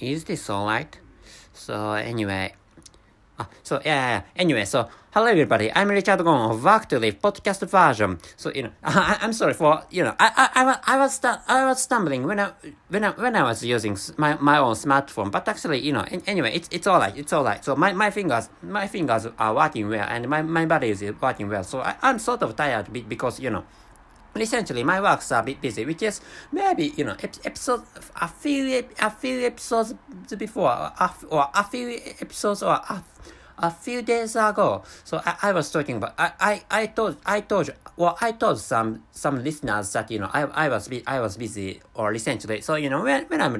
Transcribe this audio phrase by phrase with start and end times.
[0.00, 0.98] is this alright?
[1.52, 2.54] So anyway,
[3.38, 7.66] uh, so yeah, anyway, so hello everybody, I'm Richard Gon of Work to Live podcast
[7.68, 8.18] version.
[8.36, 11.14] So you know, I, I'm sorry for you know, I I, I, wa- I was
[11.14, 12.52] stu- I was stumbling when I
[12.88, 16.22] when I when I was using my, my own smartphone, but actually you know, an-
[16.26, 17.64] anyway, it's it's alright, it's alright.
[17.64, 21.48] So my, my fingers my fingers are working well, and my my body is working
[21.48, 21.64] well.
[21.64, 23.64] So I, I'm sort of tired because you know.
[24.34, 27.82] Recently, my works are a bit busy, which is maybe you know ep- episode
[28.20, 29.94] a few a few episodes
[30.36, 30.92] before,
[31.30, 33.04] or a few episodes or a,
[33.58, 34.82] a few days ago.
[35.04, 38.58] So I, I was talking about I, I, I told I told well I told
[38.58, 42.60] some some listeners that you know I, I was I was busy or recently.
[42.60, 43.56] So you know when when I'm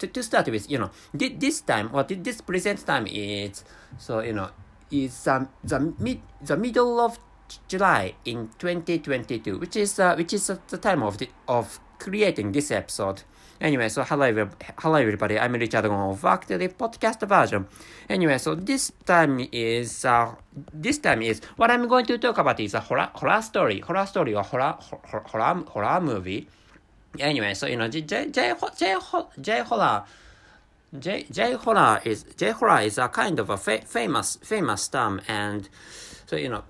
[0.00, 3.64] to, to start with, you know, thi- this time, or thi- this present time is,
[3.98, 4.50] so, you know,
[4.90, 7.18] is um, the mid, the middle of
[7.68, 12.52] July in 2022, which is, uh, which is uh, the time of the, of creating
[12.52, 13.22] this episode.
[13.60, 17.66] Anyway, so hello, hello everybody, I'm Richard Gon of Work the podcast version.
[18.08, 20.34] Anyway, so this time is, uh,
[20.72, 24.06] this time is, what I'm going to talk about is a horror, horror story, horror
[24.06, 26.48] story or horror, horror, horror, horror movie.
[27.18, 28.96] Anyway, so you know, J J J J
[29.40, 30.04] J horror,
[30.98, 35.20] J J horror is J horror is a kind of a fa- famous famous term,
[35.26, 35.68] and
[36.26, 36.62] so you know,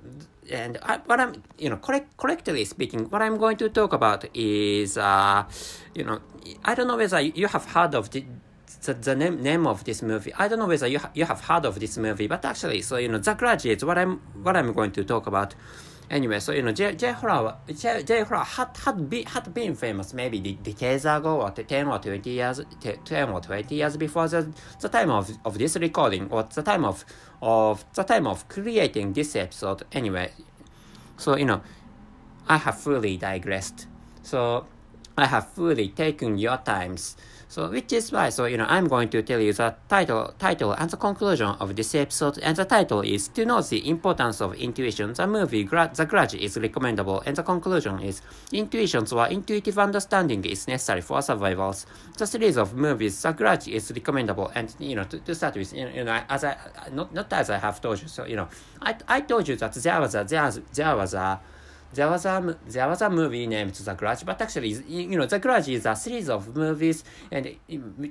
[0.51, 4.25] and I, what I'm you know correct correctly speaking, what I'm going to talk about
[4.35, 5.45] is uh,
[5.95, 6.21] you know,
[6.65, 8.25] I don't know whether you have heard of the.
[8.83, 10.33] The, the name name of this movie.
[10.39, 12.97] I don't know whether you ha- you have heard of this movie, but actually, so
[12.97, 13.83] you know, The Graduate.
[13.85, 15.55] What I'm what I'm going to talk about.
[16.09, 20.15] Anyway, so you know, J J horror J horror had had been had been famous
[20.15, 24.27] maybe de- decades ago or ten or twenty years te- ten or twenty years before
[24.29, 27.05] the the time of of this recording or the time of
[27.43, 29.85] of the time of creating this episode.
[29.93, 30.31] Anyway,
[31.17, 31.63] so you know,
[32.49, 33.87] I have fully digressed.
[34.23, 34.67] So
[35.17, 37.17] I have fully taken your times.
[37.51, 40.71] So which is why so you know I'm going to tell you the title title
[40.71, 44.55] and the conclusion of this episode and the title is to know the importance of
[44.55, 45.15] intuition.
[45.15, 48.23] The movie Gra- The Grudge is recommendable and the conclusion is
[48.53, 51.87] intuitions or intuitive understanding is necessary for survivals.
[52.17, 55.73] The series of movies The Grudge is recommendable and you know to, to start with
[55.73, 56.57] you know as I
[56.93, 58.49] not not as I have told you so you know
[58.81, 61.41] I, I told you that there was a there there was a
[61.93, 65.39] there was a there was a movie named The Grudge, but actually, you know, The
[65.39, 67.57] Grudge is a series of movies, and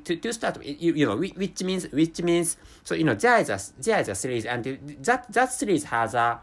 [0.04, 3.50] to, to start, you, you know, which means which means so you know there is
[3.50, 4.64] a there is a series, and
[5.04, 6.42] that that series has a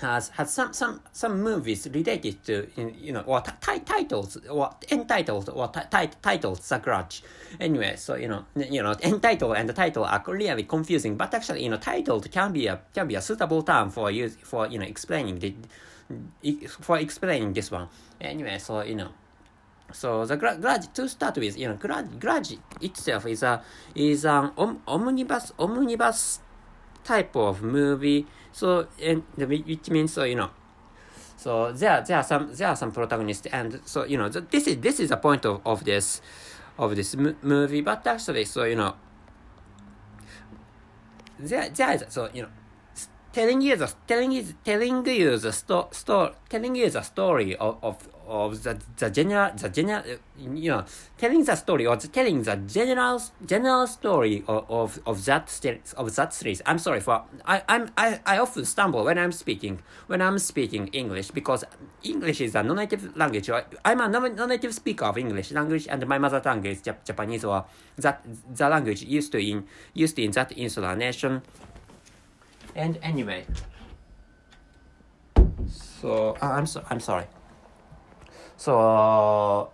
[0.00, 5.50] has has some some some movies related to you know or ti- titles or entitled
[5.50, 7.22] or ti- titles The Grudge.
[7.60, 11.64] Anyway, so you know you know entitled and the title are really confusing, but actually
[11.64, 14.78] you know titled can be a can be a suitable term for use for you
[14.78, 15.54] know explaining the
[16.80, 17.88] for explaining this one.
[18.20, 19.08] Anyway, so you know.
[19.92, 23.62] So the gra- grudge to start with, you know, grudge, grudge itself is a
[23.94, 26.40] is an om- omnibus omnibus
[27.04, 28.26] type of movie.
[28.52, 30.50] So and the- which means so you know.
[31.36, 34.66] So there there are some there are some protagonists and so you know the, this
[34.66, 36.20] is this is the point of, of this
[36.78, 37.80] of this m- movie.
[37.82, 38.94] But actually, so you know.
[41.38, 42.48] There there is so you know
[43.32, 47.78] telling you the telling you telling you the sto- sto- telling you the story of,
[47.82, 50.02] of of the the general the general
[50.38, 50.84] you know
[51.18, 55.92] telling the story or the, telling the general general story of, of, of that series
[55.94, 56.62] of that series.
[56.66, 60.88] I'm sorry for I I'm I, I often stumble when I'm speaking when I'm speaking
[60.88, 61.64] English because
[62.02, 63.50] English is a non-native language.
[63.84, 67.44] I'm a non- non-native speaker of English language and my mother tongue is Jap- Japanese
[67.44, 67.64] or
[67.96, 71.42] that the language used to in used in that insular nation.
[72.74, 73.44] And anyway,
[75.66, 77.26] so uh, I'm so I'm sorry.
[78.56, 79.70] So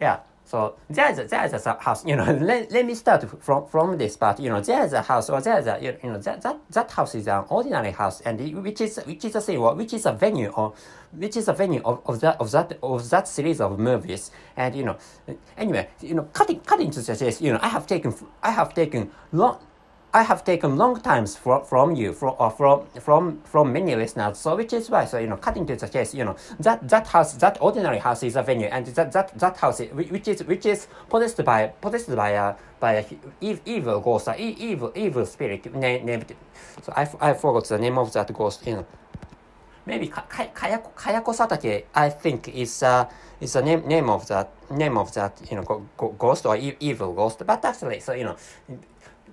[0.00, 2.04] yeah, so there's a, there's a house.
[2.04, 4.38] You know, let, let me start from from this part.
[4.38, 7.26] You know, there's a house or there's a you know that that that house is
[7.28, 10.12] an ordinary house, and it- which is which is a thing, or which is a
[10.12, 10.74] venue or
[11.12, 14.30] which is a venue of, of that of that of that series of movies.
[14.56, 14.96] And you know,
[15.56, 17.40] anyway, you know, cutting cutting to the chase.
[17.40, 19.58] You know, I have taken I have taken long.
[20.16, 23.22] I have taken long times from from you from or uh, from from
[23.52, 24.38] from many listeners.
[24.38, 26.14] So which is why so you know cutting to the chase.
[26.14, 29.56] You know that that house that ordinary house is a venue, and that that that
[29.58, 33.04] house is, which is which is possessed by possessed by a by a
[33.42, 36.20] ev- evil ghost, a e- evil evil spirit na-.
[36.82, 38.66] So I, I forgot the name of that ghost.
[38.66, 38.86] You know
[39.84, 43.04] maybe Ka- Ka- Kayako Kayako Satake, I think is uh,
[43.40, 45.86] is the name name of that name of that you know
[46.18, 47.42] ghost or evil ghost.
[47.46, 48.36] But actually, so you know,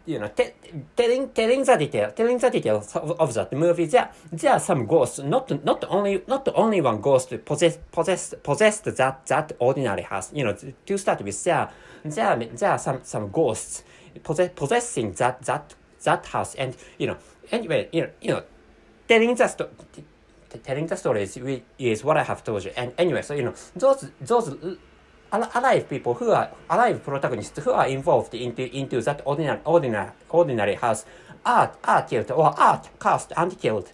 [0.05, 0.53] you know, te-
[0.95, 3.85] telling telling the detail, telling the details of, of that movie.
[3.85, 5.19] There, there are some ghosts.
[5.19, 10.31] Not not only not only one ghost possess possess possessed that that ordinary house.
[10.33, 10.55] You know,
[10.85, 11.69] to start with, there
[12.03, 13.83] there there are some some ghosts
[14.23, 16.55] possess, possessing that that that house.
[16.55, 17.17] And you know,
[17.51, 18.43] anyway, you know, you know,
[19.07, 19.69] telling the story.
[20.63, 21.35] Telling the story is,
[21.79, 22.71] is what I have told you.
[22.77, 24.55] And anyway, so you know, those those
[25.33, 30.75] alive people who are alive protagonists who are involved into into that ordinary ordinary ordinary
[30.75, 31.05] house
[31.45, 33.91] are are killed or are cast and killed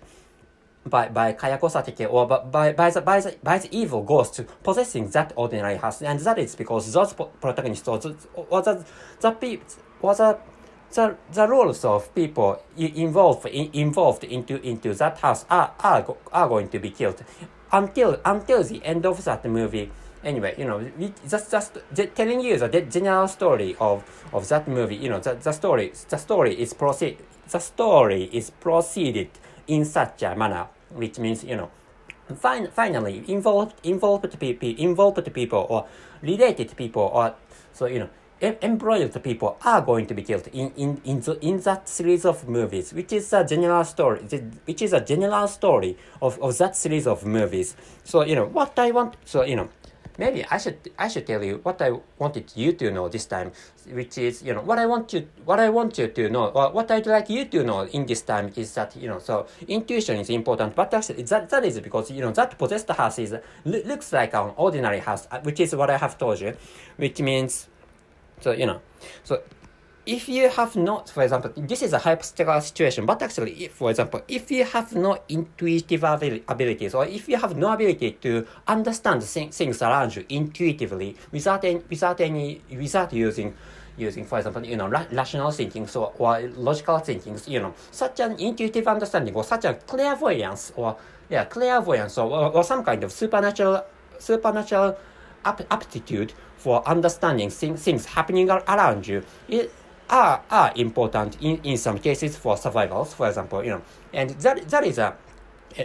[0.86, 5.10] by by Kayako Satake or by by the by the by the evil ghost possessing
[5.12, 8.86] that ordinary house, and that is because those protagonists or the or the
[9.22, 9.68] the people
[10.02, 10.38] or the
[10.92, 16.48] the, the roles of people involved in, involved into into that house are, are are
[16.48, 17.24] going to be killed.
[17.72, 19.92] Until until the end of that movie
[20.24, 21.78] anyway, you know, we just just
[22.16, 24.96] telling you the general story of of that movie.
[24.96, 27.18] You know, the, the story the story is proceed
[27.52, 29.30] the story is proceeded
[29.68, 31.70] in such a manner, which means you know,
[32.36, 35.88] fin- finally involved involved people involved people or
[36.22, 37.36] related people or
[37.74, 38.10] so you know
[38.42, 42.48] embroiled people are going to be killed in in in, the, in that series of
[42.48, 44.22] movies, which is a general story,
[44.66, 47.76] which is a general story of, of that series of movies.
[48.04, 49.18] So you know what I want.
[49.26, 49.70] So you know
[50.20, 53.52] maybe I should I should tell you what I wanted you to know this time,
[53.92, 56.72] which is you know what I want you what I want you to know or
[56.72, 60.18] what I'd like you to know in this time is that you know so intuition
[60.18, 63.34] is important, but actually that that is because you know that possessed house is
[63.66, 66.56] looks like an ordinary house, uh, which is what I have told you,
[66.98, 67.68] which means
[68.42, 68.82] so you know
[69.24, 69.42] so
[70.10, 73.92] if you have not, for example, this is a hypothetical situation, but actually, if, for
[73.92, 79.22] example, if you have no intuitive abilities, or if you have no ability to understand
[79.22, 83.54] things around you intuitively without any, without any, without using
[83.98, 88.20] using, for example, you know, ra rational thinking so, or logical thinking, you know, such
[88.22, 90.98] an intuitive understanding or such a clairvoyance or,
[91.30, 93.84] yeah, clairvoyance or, or, or some kind of supernatural,
[94.18, 94.98] supernatural
[95.46, 99.72] ap aptitude for understanding things, things happening around you, it,
[100.10, 103.82] are, are important in, in some cases for survivals, for example, you know,
[104.14, 105.16] and that, that is a,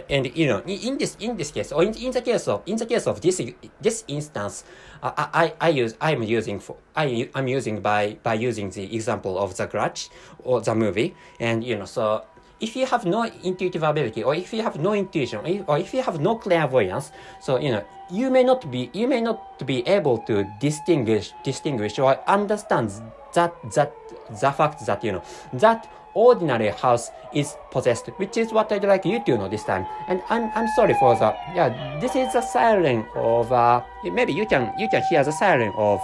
[0.09, 2.75] and you know, in this in this case, or in, in the case of in
[2.75, 3.39] the case of this
[3.79, 4.63] this instance,
[5.03, 9.37] uh, I I use I'm using for I I'm using by by using the example
[9.37, 10.09] of the Grudge
[10.43, 12.25] or the movie, and you know, so
[12.59, 16.01] if you have no intuitive ability, or if you have no intuition, or if you
[16.01, 17.11] have no clairvoyance,
[17.41, 21.99] so you know, you may not be you may not be able to distinguish distinguish
[21.99, 22.91] or understand
[23.35, 23.93] that that
[24.41, 25.23] the fact that you know
[25.53, 29.85] that ordinary house is possessed, which is what I'd like you to know this time.
[30.07, 31.99] And I'm, I'm sorry for the yeah.
[31.99, 36.01] This is the siren of uh, maybe you can you can hear the siren of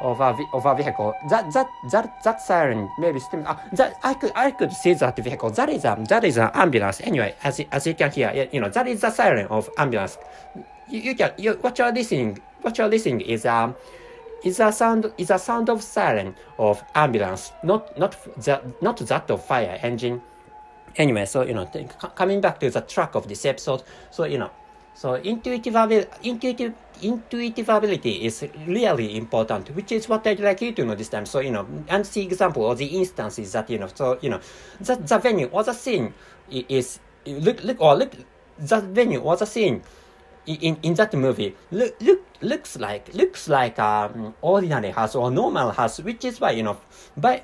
[0.00, 1.14] of a of a vehicle.
[1.30, 5.16] That that that that siren maybe still uh, that I could I could see that
[5.18, 5.50] vehicle.
[5.50, 7.00] That is a that is an ambulance.
[7.00, 10.18] Anyway, as as you can hear, you know that is the siren of ambulance.
[10.88, 13.74] You, you can you what you're listening what you're listening is um
[14.44, 19.30] is a sound is a sound of siren of ambulance, not not that not that
[19.30, 20.22] of fire engine.
[20.96, 21.66] Anyway, so you know,
[22.14, 24.50] coming back to the track of this episode, so you know,
[24.94, 25.76] so intuitive
[26.22, 31.08] intuitive intuitive ability is really important, which is what I'd like you to know this
[31.08, 31.26] time.
[31.26, 34.40] So you know, and the example or the instances that you know, so you know,
[34.80, 36.14] the the venue or the scene
[36.50, 38.12] is look look or look
[38.58, 39.82] the venue or the scene
[40.48, 45.70] in, in that movie look, look looks like looks like um ordinary house or normal
[45.72, 46.78] house, which is why you know
[47.16, 47.42] by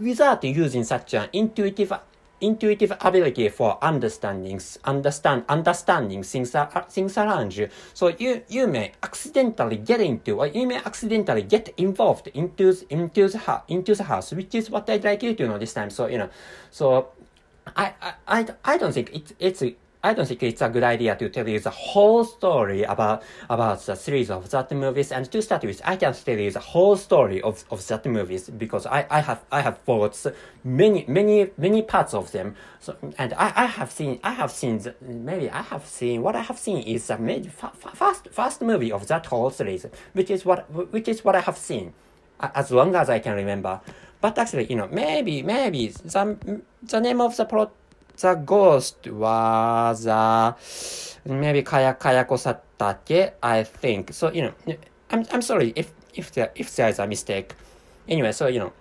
[0.00, 1.92] without using such an intuitive
[2.40, 7.68] intuitive ability for understanding understand understanding things are, things around you.
[7.94, 13.28] So you you may accidentally get into or you may accidentally get involved into into
[13.28, 15.90] the into the house, which is what I'd like you to know this time.
[15.90, 16.30] So you know,
[16.70, 17.08] so
[17.76, 17.94] I
[18.26, 19.62] I I don't think it's it's
[20.02, 23.80] I don't think it's a good idea to tell you the whole story about about
[23.84, 25.10] the series of that movies.
[25.10, 28.48] And to start with, I can tell you the whole story of, of that movies
[28.48, 30.16] because I, I have I have followed
[30.62, 32.54] many many many parts of them.
[32.78, 36.36] So and I, I have seen I have seen the, maybe I have seen what
[36.36, 40.30] I have seen is a maybe fa- first first movie of that whole series, which
[40.30, 41.92] is what which is what I have seen,
[42.40, 43.80] as long as I can remember.
[44.20, 47.72] But actually, you know, maybe maybe the the name of the plot
[48.20, 50.52] the ghost was uh,
[51.24, 54.12] maybe Kaya Kayako Satake, I think.
[54.12, 54.52] So, you know,
[55.10, 57.54] I'm, I'm sorry if, if, there, if there is a mistake.
[58.08, 58.72] Anyway, so, you know,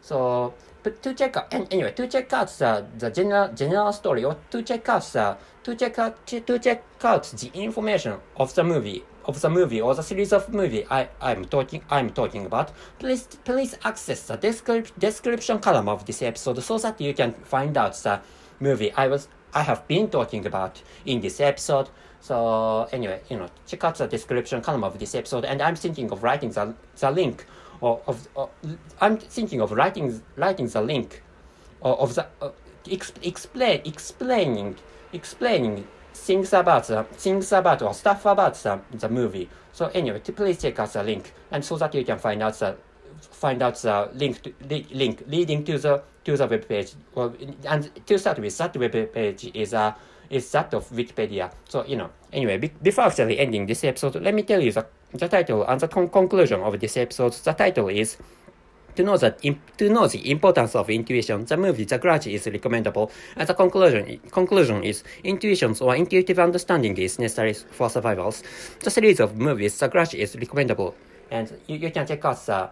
[0.00, 4.24] so, but to check out, and anyway, to check out the, the general, general story
[4.24, 8.64] or to check out the, to check out, to check out the information of the
[8.64, 12.72] movie of the movie or the series of movie I, I'm talking I'm talking about,
[12.98, 17.76] please please access the descrip- description column of this episode so that you can find
[17.76, 18.20] out the
[18.58, 21.88] movie I was I have been talking about in this episode.
[22.20, 26.10] So anyway, you know, check out the description column of this episode, and I'm thinking
[26.10, 27.46] of writing the, the link,
[27.80, 28.50] or of, of
[29.00, 31.22] I'm thinking of writing writing the link,
[31.82, 32.50] of, of the uh,
[32.86, 34.76] exp- explain explaining
[35.12, 35.86] explaining
[36.18, 39.48] things about the things about or stuff about the, the movie.
[39.72, 42.76] So anyway, please check out the link, and so that you can find out the
[43.20, 46.92] find out the link to, li- link leading to the to the web page.
[47.14, 47.34] Well,
[47.64, 49.94] and to start with, that web page is uh,
[50.28, 51.50] is that of Wikipedia.
[51.68, 52.10] So you know.
[52.32, 55.80] Anyway, be- before actually ending this episode, let me tell you the, the title and
[55.80, 57.32] the con- conclusion of this episode.
[57.32, 58.18] The title is
[58.98, 59.40] to know that
[59.78, 63.12] to know the importance of intuition, the movie The Grudge is recommendable.
[63.36, 68.42] As a conclusion conclusion is intuitions or intuitive understanding is necessary for survivals.
[68.82, 70.96] The series of movies The Grudge is recommendable,
[71.30, 72.70] and you, you can check out the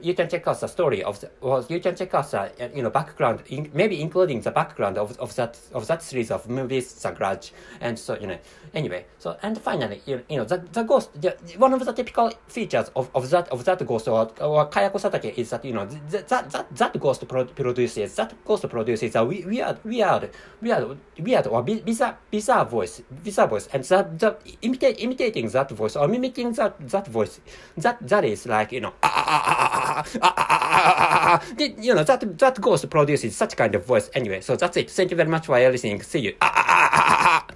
[0.00, 2.82] you can check out the story of the, well, you can check out the you
[2.82, 6.92] know background, in, maybe including the background of, of that of that series of movies,
[6.94, 8.38] The Grudge, and so you know.
[8.74, 12.32] Anyway, so and finally, you, you know, the, the ghost, the, one of the typical
[12.48, 15.86] features of, of that of that ghost or, or Kayako Satake is that you know
[15.86, 20.30] that that that, ghost pro- produces that ghost produces a we- weird weird
[20.60, 25.70] weird weird or bi- bizarre bizarre voice bizarre voice, and that the imitate imitating that
[25.70, 27.40] voice or mimicking that that voice
[27.76, 28.92] that that is like you know.
[29.02, 33.36] Ah, ah, ah, ah, ah, ah, ah, ah, ah, you know that that ghost produces
[33.36, 34.40] such kind of voice anyway.
[34.40, 34.90] So that's it.
[34.90, 36.02] Thank you very much for listening.
[36.02, 36.34] See you.
[36.40, 37.54] Ah, ah, ah, ah.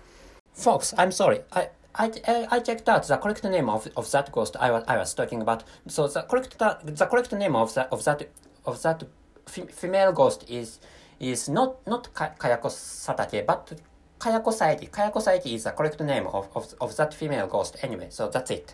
[0.53, 1.41] Folks, I'm sorry.
[1.53, 4.97] I I, I, checked out the correct name of, of that ghost I was, I
[4.97, 5.65] was talking about.
[5.89, 8.29] So the correct the correct name of that of that
[8.65, 9.03] of that
[9.47, 10.79] fe- female ghost is
[11.19, 13.73] is not not Ka- Kayako Satake, but
[14.21, 14.91] Kayako Saeki.
[14.91, 17.77] Kayako Saeki is the correct name of, of, of that female ghost.
[17.83, 18.67] Anyway, so that's it.